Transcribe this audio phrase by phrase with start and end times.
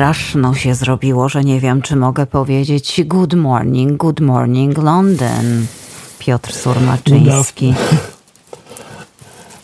[0.00, 5.66] straszno się zrobiło, że nie wiem, czy mogę powiedzieć good morning, good morning London.
[6.18, 7.74] Piotr Surmaczyński.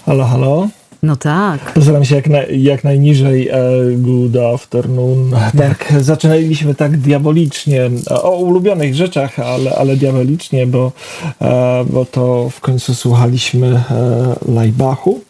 [0.06, 0.68] Halo, halo.
[1.02, 1.72] No tak.
[1.72, 3.48] Postaram się jak, na, jak najniżej.
[3.48, 3.60] E,
[3.96, 5.30] good afternoon.
[5.58, 10.92] Tak, zaczynaliśmy tak diabolicznie o ulubionych rzeczach, ale, ale diabolicznie, bo,
[11.40, 15.20] e, bo to w końcu słuchaliśmy e, Lajbachu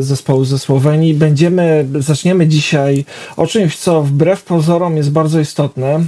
[0.00, 1.14] zespołu ze Słowenii.
[1.14, 3.04] Będziemy, zaczniemy dzisiaj
[3.36, 6.00] o czymś, co wbrew pozorom jest bardzo istotne,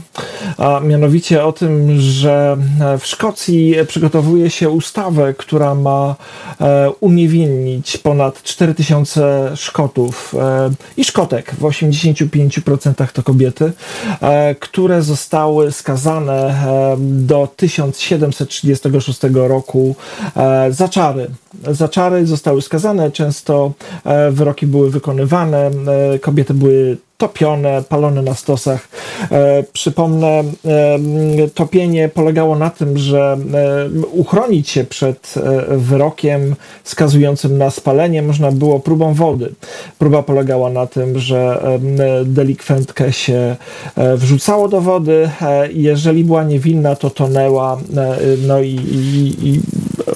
[0.58, 2.56] a mianowicie o tym, że
[2.98, 6.14] w Szkocji przygotowuje się ustawę, która ma
[6.60, 13.72] e, uniewinnić ponad 4000 Szkotów e, i Szkotek, w 85% to kobiety,
[14.20, 16.54] e, które zostały skazane
[16.98, 19.96] do 1736 roku
[20.70, 21.30] za czary.
[21.70, 23.72] Za czary zostały skazane często
[24.04, 25.70] e, wyroki były wykonywane,
[26.14, 28.88] e, kobiety były topione, palone na stosach.
[29.30, 30.98] E, przypomnę, e,
[31.54, 38.52] topienie polegało na tym, że e, uchronić się przed e, wyrokiem skazującym na spalenie można
[38.52, 39.54] było próbą wody.
[39.98, 41.62] Próba polegała na tym, że
[42.24, 43.56] delikwentkę się
[44.16, 45.30] wrzucało do wody,
[45.72, 47.78] jeżeli była niewinna, to tonęła,
[48.46, 49.60] no i, i, i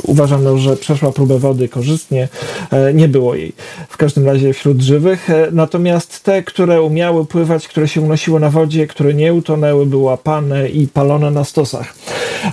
[0.05, 2.29] uważano, że przeszła próbę wody korzystnie,
[2.95, 3.53] nie było jej
[3.89, 5.29] w każdym razie wśród żywych.
[5.53, 10.69] Natomiast te, które umiały pływać, które się unosiły na wodzie, które nie utonęły, były łapane
[10.69, 11.95] i palone na stosach.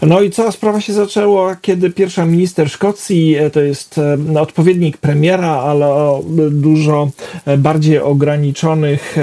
[0.02, 4.00] No i cała sprawa się zaczęła, kiedy pierwsza minister Szkocji, e, to jest
[4.36, 7.09] e, odpowiednik premiera, ale o dużo
[7.46, 9.16] e, bardziej ograniczonych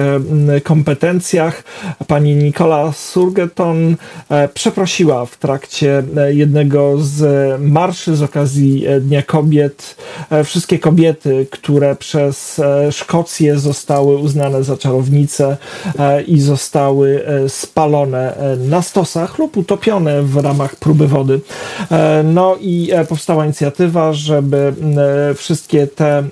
[0.65, 1.65] kompetencjach,
[2.07, 3.97] pani Nicola Surgeton
[4.55, 9.97] przeprosiła w trakcie jednego z marszy z okazji Dnia Kobiet.
[10.45, 15.57] Wszystkie kobiety, które przez Szkocję zostały uznane za czarownice
[16.27, 21.41] i zostały spalone na stosach lub utopione w ramach ramach próby wody.
[21.91, 24.75] E, no i e, powstała inicjatywa, żeby
[25.31, 26.25] e, wszystkie te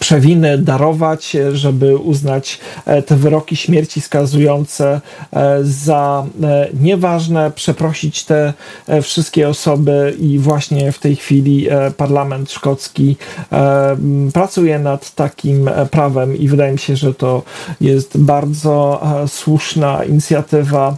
[0.00, 2.58] przewiny darować, żeby uznać
[3.06, 5.00] te wyroki śmierci skazujące
[5.62, 6.26] za
[6.80, 8.52] nieważne, przeprosić te
[9.02, 13.16] wszystkie osoby i właśnie w tej chwili parlament szkocki
[14.32, 17.42] pracuje nad takim prawem i wydaje mi się, że to
[17.80, 20.96] jest bardzo słuszna inicjatywa.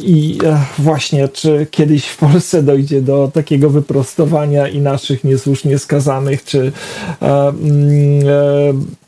[0.00, 6.44] I e, właśnie, czy kiedyś w Polsce dojdzie do takiego wyprostowania i naszych niesłusznie skazanych,
[6.44, 6.71] czy
[7.20, 9.01] e, mm, e,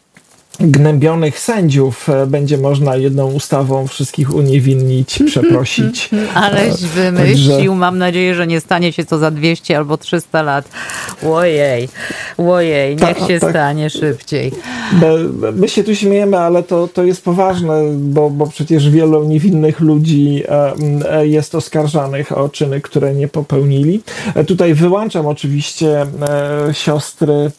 [0.60, 6.10] gnębionych sędziów e, będzie można jedną ustawą wszystkich uniewinnić, przeprosić.
[6.34, 7.50] Aleś e, wymyślił.
[7.50, 7.75] Także...
[7.75, 10.69] Mam nadzieję, że nie stanie się to za 200 albo 300 lat.
[11.31, 11.88] Ojej,
[12.38, 13.50] ojej, niech ta, się tak.
[13.50, 14.53] stanie szybciej.
[15.53, 20.43] My się tu śmiejemy, ale to, to jest poważne, bo, bo przecież wielu niewinnych ludzi
[21.10, 24.03] e, jest oskarżanych o czyny, które nie popełnili.
[24.47, 26.06] Tutaj wyłączam oczywiście
[26.72, 27.50] siostry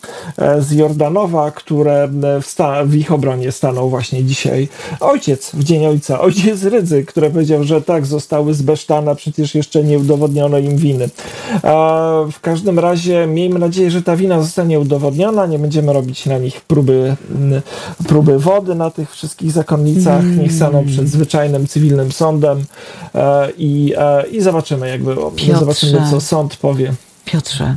[0.59, 2.09] z Jordanowa, które
[2.41, 4.67] wsta w ich obronie stanął właśnie dzisiaj
[4.99, 9.99] ojciec w Dzień Ojca, ojciec Rydzy, który powiedział, że tak, zostały zbesztane, przecież jeszcze nie
[9.99, 11.09] udowodniono im winy.
[12.31, 16.61] w każdym razie miejmy nadzieję, że ta wina zostanie udowodniona, nie będziemy robić na nich
[16.61, 17.15] próby,
[18.07, 20.39] próby wody na tych wszystkich zakonnicach, mm.
[20.39, 22.65] niech staną przed zwyczajnym, cywilnym sądem
[23.15, 25.31] e, i, e, i zobaczymy, jak było.
[25.31, 26.93] Piotrze, zobaczymy, co sąd powie.
[27.25, 27.75] Piotrze,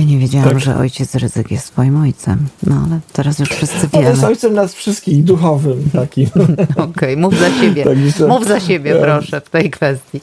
[0.00, 0.60] ja nie wiedziałam, tak.
[0.60, 2.46] że ojciec Ryzyk jest twoim ojcem.
[2.62, 4.06] No ale teraz już wszyscy wiemy.
[4.06, 6.28] On jest ojcem nas wszystkich, duchowym takim.
[6.36, 7.84] Okej, okay, mów za siebie.
[8.28, 10.20] Mów za siebie, proszę, w tej kwestii.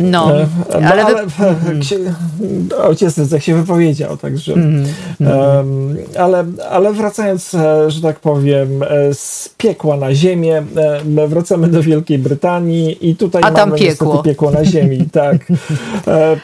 [0.00, 0.46] No, e,
[0.80, 1.04] no ale...
[1.04, 1.84] ale wy...
[1.84, 1.96] się,
[2.78, 4.52] ojciec Ryzyk się wypowiedział, także...
[4.52, 4.84] Mm,
[5.20, 10.62] um, ale, ale wracając, e, że tak powiem, e, z piekła na ziemię,
[11.28, 14.22] wracamy do Wielkiej Brytanii i tutaj A tam mamy piekło.
[14.22, 15.04] piekło na ziemi.
[15.12, 15.36] Tak.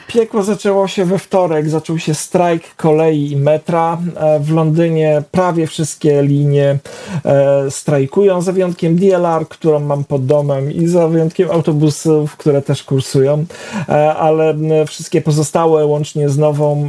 [0.06, 2.39] Piekło zaczęło się we wtorek, zaczął się strajk
[2.76, 3.98] kolei i metra.
[4.16, 6.78] E, w Londynie prawie wszystkie linie
[7.24, 12.82] e, strajkują, za wyjątkiem DLR, którą mam pod domem i za wyjątkiem autobusów, które też
[12.82, 13.44] kursują,
[13.88, 14.54] e, ale
[14.86, 16.88] wszystkie pozostałe, łącznie z nową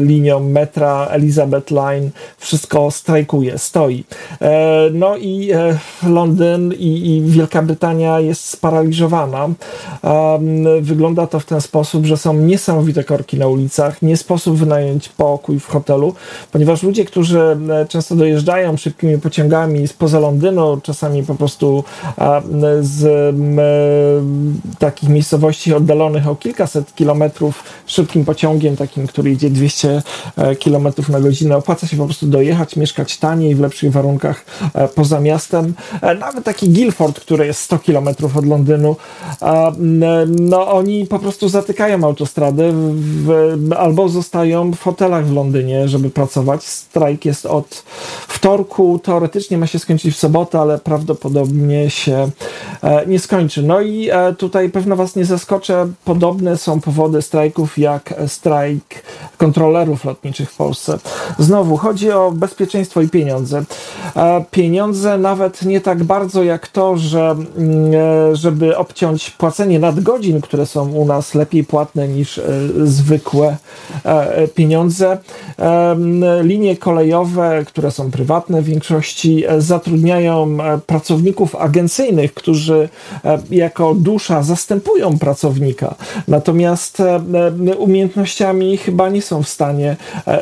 [0.00, 4.04] linią metra Elizabeth Line, wszystko strajkuje, stoi.
[4.92, 5.50] No i
[6.06, 9.48] Londyn i Wielka Brytania jest sparaliżowana.
[10.80, 13.63] Wygląda to w ten sposób, że są niesamowite korki na ulicy
[14.02, 16.14] nie sposób wynająć pokój w hotelu,
[16.52, 21.84] ponieważ ludzie, którzy e, często dojeżdżają szybkimi pociągami spoza Londynu, czasami po prostu
[22.80, 23.34] z
[24.78, 30.02] takich miejscowości oddalonych o kilkaset kilometrów szybkim pociągiem, takim, który idzie 200
[30.36, 31.56] e, kilometrów na godzinę.
[31.56, 34.44] Opłaca się po prostu dojechać, mieszkać taniej, w lepszych warunkach
[34.74, 35.74] e, poza miastem.
[36.20, 38.96] Nawet taki Guildford, który jest 100 kilometrów od Londynu,
[40.40, 46.64] no oni po prostu zatykają autostrady w, albo zostają w hotelach w Londynie, żeby pracować.
[46.64, 47.84] Strajk jest od
[48.28, 52.30] wtorku, teoretycznie ma się skończyć w sobotę, ale prawdopodobnie się
[52.82, 53.62] e, nie skończy.
[53.62, 59.02] No i e, tutaj pewno Was nie zaskoczę, podobne są powody strajków jak strajk
[59.36, 60.98] kontrolerów lotniczych w Polsce.
[61.38, 63.64] Znowu chodzi o bezpieczeństwo i pieniądze.
[64.16, 70.66] E, pieniądze nawet nie tak bardzo jak to, że mm, żeby obciąć płacenie nadgodzin, które
[70.66, 72.40] są u nas lepiej płatne niż
[72.84, 73.43] zwykłe
[74.54, 75.18] pieniądze.
[76.42, 82.88] Linie kolejowe, które są prywatne w większości, zatrudniają pracowników agencyjnych, którzy
[83.24, 85.94] e, jako dusza zastępują pracownika,
[86.28, 87.20] natomiast e,
[87.70, 89.96] e, umiejętnościami chyba nie są w stanie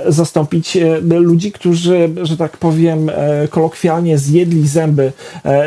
[0.08, 3.10] zastąpić ludzi, którzy, że tak powiem,
[3.50, 5.12] kolokwialnie zjedli zęby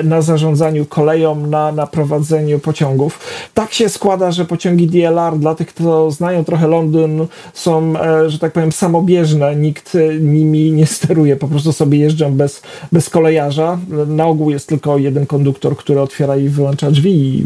[0.04, 3.20] na zarządzaniu koleją, na, na prowadzeniu pociągów.
[3.54, 7.94] Tak się składa, że pociągi DLR, dla tych, kto znają trochę Londyn, są,
[8.28, 9.56] że tak powiem, samobieżne.
[9.56, 12.62] Nikt nimi nie steruje, po prostu sobie jeżdżą bez,
[12.92, 13.80] bez kolejarza.
[14.08, 17.44] Na ogół jest tylko jeden konduktor, który otwiera i wyłącza drzwi,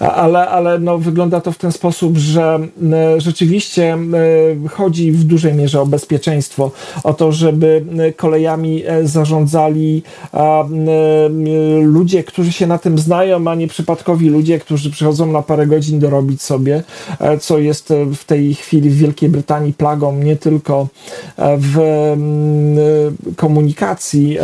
[0.00, 2.58] ale, ale no, wygląda to w ten sposób, że
[3.18, 3.98] rzeczywiście
[4.70, 6.70] chodzi w dużej mierze o bezpieczeństwo,
[7.04, 7.84] o to, żeby
[8.16, 10.02] kolejami e, zarządzali
[11.82, 15.98] ludzie, którzy się na tym znają, a nie przypadkowi ludzie, którzy przychodzą na parę godzin
[15.98, 16.82] dorobić sobie,
[17.20, 20.88] e, co jest e, w tej chwili w Wielkiej Brytanii plagą nie tylko
[21.58, 21.78] w
[23.36, 24.38] komunikacji,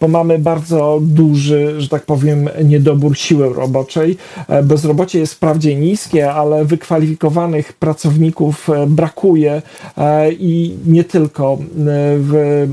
[0.00, 4.16] bo mamy bardzo duży, że tak powiem, niedobór siły roboczej.
[4.48, 9.62] E, bezrobocie jest wprawdzie niskie, ale wykwalifikowanych pracowników e, brakuje
[9.98, 11.58] e, i nie tylko
[12.18, 12.66] w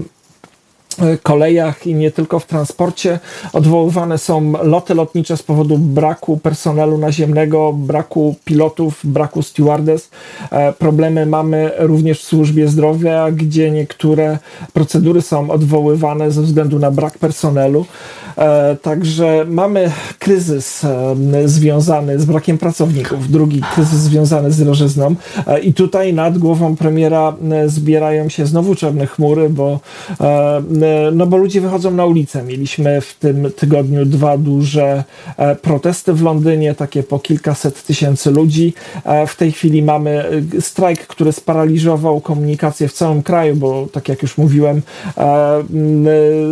[1.24, 3.20] kolejach i nie tylko w transporcie.
[3.54, 10.10] Odwoływane są loty lotnicze z powodu braku personelu naziemnego, braku pilotów, braku stewardess.
[10.78, 14.38] Problemy mamy również w służbie zdrowia, gdzie niektóre
[14.74, 17.86] procedury są odwoływane ze względu na brak personelu.
[18.38, 21.16] E, także mamy kryzys e,
[21.46, 25.16] związany z brakiem pracowników, drugi kryzys związany z drożyzną
[25.48, 27.34] e, i tutaj nad głową premiera
[27.66, 29.80] zbierają się znowu czarne chmury, bo,
[31.12, 32.44] no bo ludzie wychodzą na ulicę.
[32.44, 35.04] Mieliśmy w tym tygodniu dwa duże
[35.62, 38.74] protesty w Londynie, takie po kilkaset tysięcy ludzi.
[39.28, 40.25] W tej chwili mamy
[40.60, 44.81] strajk, który sparaliżował komunikację w całym kraju, bo tak jak już mówiłem,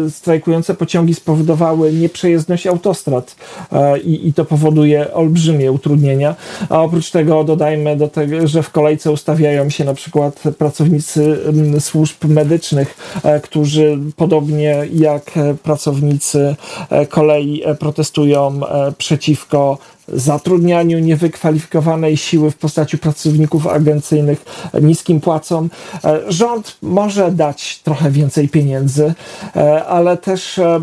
[0.09, 3.35] strajkujące pociągi spowodowały nieprzejezdność autostrad
[3.71, 6.35] e, i, i to powoduje olbrzymie utrudnienia.
[6.69, 11.37] A oprócz tego dodajmy do tego, że w kolejce ustawiają się na przykład pracownicy
[11.79, 15.31] służb medycznych, e, którzy podobnie jak
[15.63, 16.55] pracownicy
[16.89, 18.59] e, kolei protestują
[18.97, 19.77] przeciwko
[20.07, 24.45] zatrudnianiu niewykwalifikowanej siły w postaci pracowników agencyjnych
[24.81, 25.69] niskim płacom.
[26.03, 29.13] E, rząd może dać trochę więcej pieniędzy,
[29.55, 30.79] e, ale też e,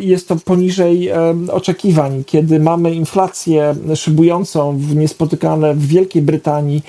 [0.00, 1.10] jest to poniżej
[1.52, 6.82] oczekiwań, kiedy mamy inflację szybującą w niespotykane w Wielkiej Brytanii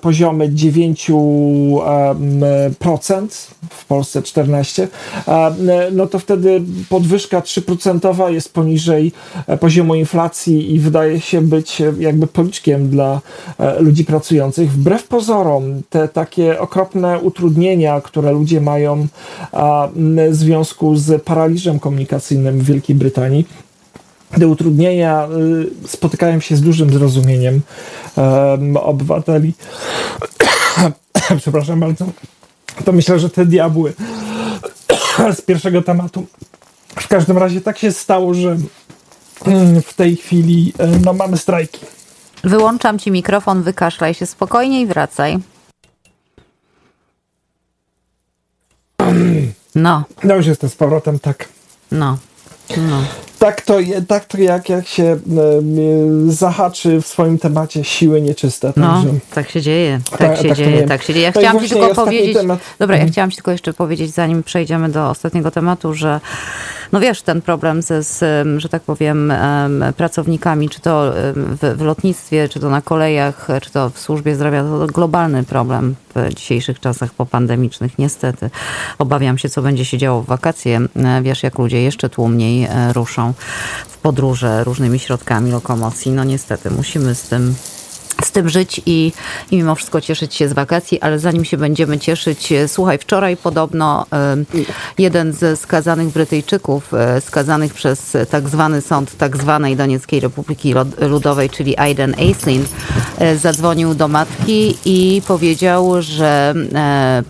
[0.00, 3.28] poziomy 9%,
[3.70, 4.86] w Polsce 14%,
[5.92, 9.12] no to wtedy podwyżka 3% jest poniżej
[9.60, 13.20] poziomu inflacji i wydaje się być jakby policzkiem dla
[13.58, 14.72] e, ludzi pracujących.
[14.72, 19.06] Wbrew pozorom, te takie okropne utrudnienia, które ludzie mają
[19.96, 23.46] w związku z paraliżem komunikacyjnym w Wielkiej Brytanii,
[24.38, 25.28] te utrudnienia
[25.84, 27.60] y, spotykają się z dużym zrozumieniem
[28.74, 29.52] obywateli.
[31.40, 32.06] Przepraszam bardzo.
[32.84, 33.92] To myślę, że te diabły
[35.38, 36.26] z pierwszego tematu.
[36.88, 38.56] W każdym razie tak się stało, że
[39.84, 41.86] w tej chwili e, no, mamy strajki.
[42.44, 45.38] Wyłączam ci mikrofon, wykaszlaj się spokojnie i wracaj.
[49.74, 50.04] No.
[50.24, 51.48] No już jestem z powrotem, tak.
[51.92, 52.18] No.
[52.76, 53.04] no.
[53.38, 53.78] Tak to,
[54.08, 55.18] tak to jak, jak się e,
[56.26, 58.72] zahaczy w swoim temacie siły nieczyste.
[58.76, 59.04] No,
[59.34, 60.00] tak się dzieje.
[60.10, 61.26] Tak, tak się tak dzieje, tak się dzieje.
[61.26, 62.36] Ja chciałam ci tylko powiedzieć.
[62.36, 62.60] Temat.
[62.78, 63.12] Dobra, ja mhm.
[63.12, 66.20] chciałam ci tylko jeszcze powiedzieć, zanim przejdziemy do ostatniego tematu, że
[66.92, 68.24] no wiesz, ten problem ze, z,
[68.60, 69.32] że tak powiem,
[69.96, 74.62] pracownikami, czy to w, w lotnictwie, czy to na kolejach, czy to w służbie zdrowia,
[74.62, 78.50] to globalny problem w dzisiejszych czasach popandemicznych, niestety.
[78.98, 80.80] Obawiam się, co będzie się działo w wakacje.
[81.22, 83.27] Wiesz, jak ludzie jeszcze tłumniej e, ruszą
[83.88, 86.12] w podróże różnymi środkami lokomocji.
[86.12, 87.54] No niestety, musimy z tym
[88.24, 89.12] z tym żyć i,
[89.50, 93.36] i mimo wszystko cieszyć się z wakacji, ale zanim się będziemy cieszyć, e, słuchaj, wczoraj
[93.36, 94.06] podobno
[94.98, 101.50] jeden ze skazanych Brytyjczyków, e, skazanych przez tak zwany sąd tak zwanej Donieckiej Republiki Ludowej,
[101.50, 102.64] czyli Aiden Aislinn,
[103.18, 106.54] e, zadzwonił do matki i powiedział, że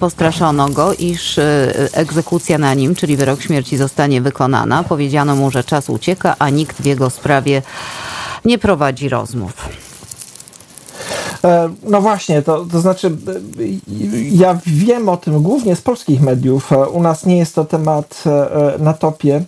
[0.00, 1.40] postraszono go, iż
[1.92, 4.84] egzekucja na nim, czyli wyrok śmierci zostanie wykonana.
[4.84, 7.62] Powiedziano mu, że czas ucieka, a nikt w jego sprawie
[8.44, 9.87] nie prowadzi rozmów.
[11.44, 13.12] E, no właśnie, to, to znaczy e,
[14.30, 16.72] ja wiem o tym głównie z polskich mediów.
[16.72, 18.24] E, u nas nie jest to temat
[18.78, 19.44] na topie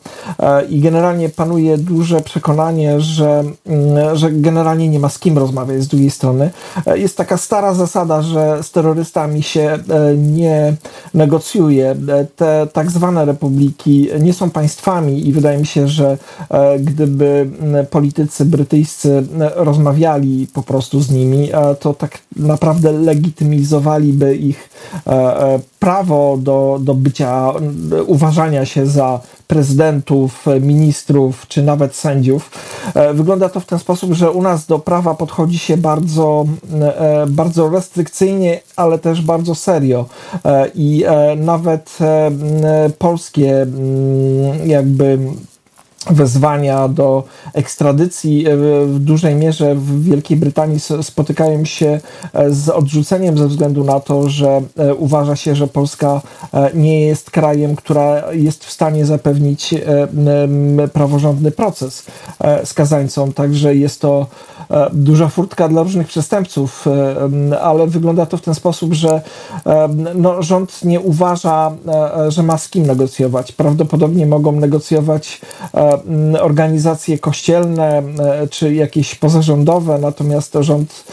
[0.69, 5.89] i generalnie panuje duże przekonanie, że, mm, że generalnie nie ma z kim rozmawiać z
[5.89, 6.51] drugiej strony.
[6.95, 9.79] Jest taka stara zasada, że z terrorystami się
[10.17, 10.75] nie
[11.15, 11.97] negocjuje.
[12.37, 16.19] Te tak zwane republiki nie są państwami i wydaje mi się, że
[16.81, 17.51] gdyby
[17.91, 24.71] politycy brytyjscy rozmawiali po prostu z nimi, to tak naprawdę legitymizowaliby ich
[25.07, 27.53] e, e, prawo do, do bycia,
[28.07, 32.51] uważania się za prezydentów, ministrów czy nawet sędziów.
[32.95, 36.47] E, wygląda to w ten sposób, że u nas do prawa podchodzi się bardzo,
[37.29, 40.07] bardzo restrykcyjnie, ale też bardzo serio.
[40.75, 41.05] I
[41.37, 41.99] nawet
[42.99, 43.67] polskie
[44.67, 45.19] jakby
[46.07, 52.01] wezwania do ekstradycji e, w dużej mierze w Wielkiej Brytanii spotykają się
[52.33, 56.21] e, z odrzuceniem ze względu na to, że e, uważa się, że Polska
[56.75, 59.75] nie jest krajem, która jest w stanie zapewnić
[60.93, 62.07] praworządny proces
[62.65, 63.33] skazańcom.
[63.33, 64.27] Także jest to
[64.93, 66.87] duża furtka dla różnych przestępców,
[67.63, 69.23] ale wygląda to w ten sposób, że
[70.15, 71.73] no, rząd nie uważa,
[72.29, 73.53] że ma z kim negocjować.
[73.53, 75.41] Prawdopodobnie mogą negocjować
[76.41, 78.03] organizacje kościelne
[78.51, 81.05] czy jakieś pozarządowe, natomiast rząd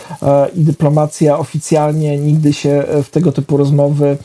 [0.55, 4.17] i dyplomacja oficjalnie nigdy się w tego typu rozmowy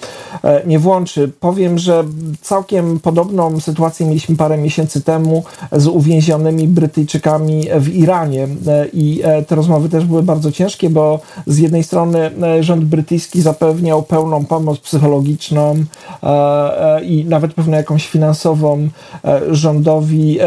[0.66, 1.30] nie włączy.
[1.40, 2.04] Powiem, że
[2.40, 8.48] całkiem podobną sytuację mieliśmy parę miesięcy temu z uwięzionymi Brytyjczykami w Iranie
[8.92, 12.30] i te rozmowy też były bardzo ciężkie, bo z jednej strony
[12.60, 15.84] rząd brytyjski zapewniał pełną pomoc psychologiczną
[17.02, 18.88] i nawet pewną jakąś finansową
[19.50, 20.41] rządowi E,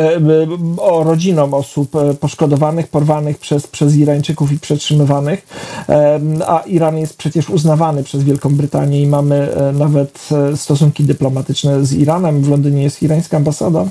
[0.77, 5.47] o rodzinom osób e, poszkodowanych, porwanych przez, przez Irańczyków i przetrzymywanych,
[5.89, 11.93] e, a Iran jest przecież uznawany przez Wielką Brytanię i mamy nawet stosunki dyplomatyczne z
[11.93, 12.41] Iranem.
[12.41, 13.85] W Londynie jest irańska ambasada.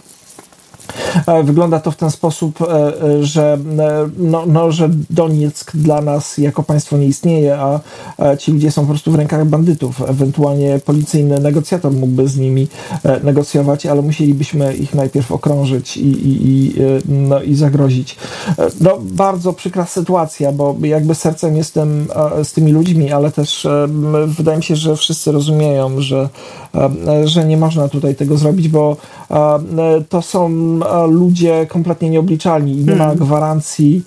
[1.27, 3.59] E, wygląda to w ten sposób, e, e, że,
[4.19, 7.81] no, no, że Donieck dla nas jako państwo nie istnieje, a
[8.39, 10.03] ci ludzie są po prostu w rękach bandytów.
[10.09, 12.69] Ewentualnie policyjny negocjator mógłby z nimi
[13.23, 16.75] negocjować, ale musielibyśmy ich najpierw okrążyć i, i, i,
[17.09, 18.17] no, i zagrozić.
[18.81, 22.07] No, bardzo przykra sytuacja, bo jakby sercem jestem
[22.43, 23.67] z tymi ludźmi, ale też
[24.27, 26.29] wydaje mi się, że wszyscy rozumieją, że,
[27.25, 28.97] że nie można tutaj tego zrobić, bo
[30.09, 30.51] to są
[31.07, 33.17] ludzie kompletnie nieobliczalni i nie ma hmm.
[33.17, 34.03] gwarancji,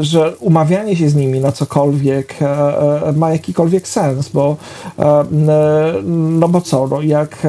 [0.00, 4.56] że umawianie się z nimi na cokolwiek e, e, ma jakikolwiek sens, bo
[6.38, 7.46] no bo co, no jak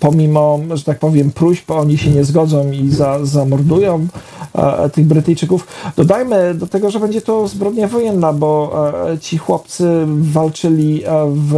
[0.00, 4.06] pomimo, że tak powiem, próśb oni się nie zgodzą i za, zamordują
[4.54, 5.66] e, tych Brytyjczyków.
[5.96, 8.74] Dodajmy do tego, że będzie to zbrodnia wojenna, bo
[9.20, 11.54] ci chłopcy walczyli w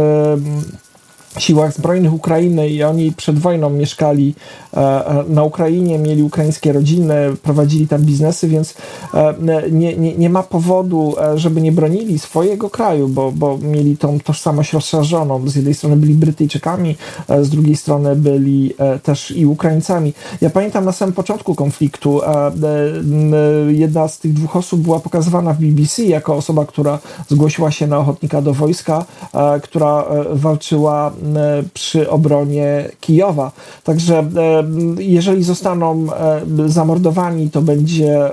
[1.39, 4.35] siłach zbrojnych Ukrainy i oni przed wojną mieszkali
[4.73, 8.75] e, e, na Ukrainie, mieli ukraińskie rodziny, prowadzili tam biznesy, więc
[9.13, 9.33] e,
[9.71, 14.73] nie, nie, nie ma powodu, żeby nie bronili swojego kraju, bo, bo mieli tą tożsamość
[14.73, 15.49] rozszerzoną.
[15.49, 16.95] Z jednej strony byli Brytyjczykami,
[17.41, 20.13] z drugiej strony byli też i Ukraińcami.
[20.41, 22.21] Ja pamiętam na samym początku konfliktu
[23.67, 27.97] jedna z tych dwóch osób była pokazywana w BBC jako osoba, która zgłosiła się na
[27.97, 29.05] ochotnika do wojska,
[29.63, 31.11] która walczyła
[31.73, 33.51] przy obronie Kijowa.
[33.83, 34.25] Także e,
[34.99, 38.29] jeżeli zostaną e, zamordowani, to będzie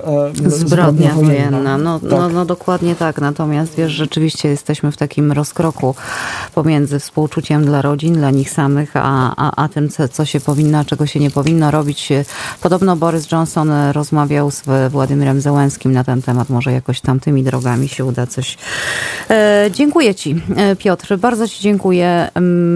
[0.46, 1.78] zbrodnia, wojenna.
[1.78, 2.10] No, tak.
[2.10, 3.20] no, no dokładnie tak.
[3.20, 5.94] Natomiast wiesz, rzeczywiście jesteśmy w takim rozkroku
[6.54, 10.78] pomiędzy współczuciem dla rodzin, dla nich samych, a, a, a tym, co, co się powinno,
[10.78, 12.08] a czego się nie powinno robić.
[12.60, 16.50] Podobno Boris Johnson rozmawiał z Władimirem Zełenskim na ten temat.
[16.50, 18.58] Może jakoś tamtymi drogami się uda coś.
[19.30, 20.42] E, dziękuję Ci,
[20.78, 21.16] Piotr.
[21.18, 22.30] Bardzo Ci dziękuję.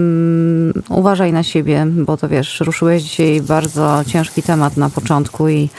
[0.09, 5.69] Mm, uważaj na siebie, bo to wiesz, ruszyłeś dzisiaj bardzo ciężki temat na początku i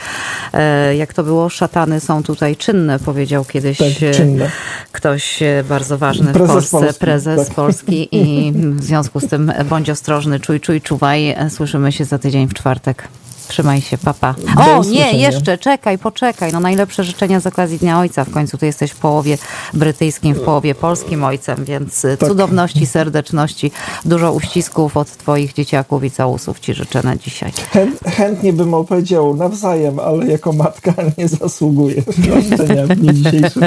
[0.52, 4.50] e, jak to było, szatany są tutaj czynne, powiedział kiedyś Tak, e, czynne.
[4.92, 7.56] ktoś e, bardzo ważny Prezes w Polsce, Polski, prezes tak.
[7.56, 11.36] Polski i w związku z tym bądź ostrożny, czuj, czuj, czuwaj.
[11.48, 13.08] Słyszymy się za tydzień w czwartek.
[13.50, 14.34] Trzymaj się, papa.
[14.56, 16.52] Do O, nie, jeszcze, czekaj, poczekaj.
[16.52, 18.24] No najlepsze życzenia z okazji Dnia Ojca.
[18.24, 19.38] W końcu ty jesteś w połowie
[19.74, 22.28] brytyjskim, w połowie polskim ojcem, więc y, Tak.
[22.28, 23.72] cudowności, serdeczności,
[24.04, 27.52] dużo uścisków od twoich dzieciaków i całusów ci życzę na dzisiaj.
[27.72, 33.62] Chę, chętnie bym opowiedział nawzajem, ale jako matka nie zasługuję na życzenia w dniu dzisiejszym.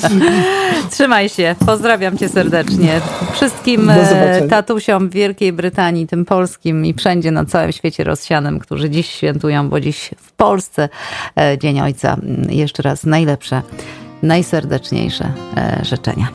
[0.90, 3.00] Trzymaj się, pozdrawiam cię serdecznie.
[3.32, 8.90] Wszystkim e, tatusiom w Wielkiej Brytanii, tym polskim i wszędzie na całym świecie rozsianym, którzy
[8.90, 10.88] dziś świętują, bo dziś w Polsce
[11.38, 12.16] e, Dzień Ojca.
[12.48, 13.62] Jeszcze raz najlepsze,
[14.22, 16.26] najserdeczniejsze e, życzenia.